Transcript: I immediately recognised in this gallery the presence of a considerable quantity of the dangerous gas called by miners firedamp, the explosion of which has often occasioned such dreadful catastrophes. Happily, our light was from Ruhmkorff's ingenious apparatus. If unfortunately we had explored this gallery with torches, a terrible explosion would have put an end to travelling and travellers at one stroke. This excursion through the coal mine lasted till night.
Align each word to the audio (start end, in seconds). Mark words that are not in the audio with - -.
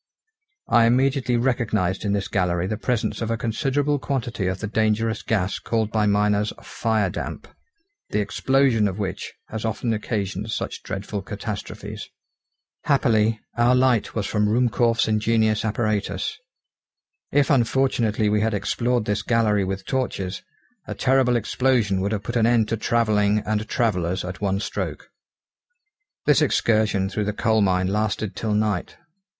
I 0.67 0.87
immediately 0.87 1.37
recognised 1.37 2.03
in 2.05 2.13
this 2.13 2.27
gallery 2.27 2.65
the 2.65 2.75
presence 2.75 3.21
of 3.21 3.29
a 3.29 3.37
considerable 3.37 3.99
quantity 3.99 4.47
of 4.47 4.59
the 4.59 4.65
dangerous 4.65 5.21
gas 5.21 5.59
called 5.59 5.91
by 5.91 6.07
miners 6.07 6.51
firedamp, 6.59 7.45
the 8.09 8.19
explosion 8.19 8.87
of 8.87 8.97
which 8.97 9.31
has 9.49 9.63
often 9.63 9.93
occasioned 9.93 10.49
such 10.49 10.81
dreadful 10.81 11.21
catastrophes. 11.21 12.09
Happily, 12.85 13.39
our 13.55 13.75
light 13.75 14.15
was 14.15 14.25
from 14.25 14.47
Ruhmkorff's 14.49 15.07
ingenious 15.07 15.63
apparatus. 15.63 16.35
If 17.31 17.51
unfortunately 17.51 18.27
we 18.27 18.41
had 18.41 18.55
explored 18.55 19.05
this 19.05 19.21
gallery 19.21 19.63
with 19.63 19.85
torches, 19.85 20.41
a 20.87 20.95
terrible 20.95 21.35
explosion 21.35 22.01
would 22.01 22.11
have 22.11 22.23
put 22.23 22.35
an 22.37 22.47
end 22.47 22.69
to 22.69 22.77
travelling 22.77 23.43
and 23.45 23.69
travellers 23.69 24.25
at 24.25 24.41
one 24.41 24.59
stroke. 24.61 25.09
This 26.25 26.41
excursion 26.41 27.07
through 27.07 27.25
the 27.25 27.33
coal 27.33 27.61
mine 27.61 27.85
lasted 27.85 28.35
till 28.35 28.55
night. 28.55 28.97